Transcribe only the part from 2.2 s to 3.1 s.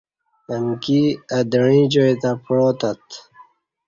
تہ پعاتت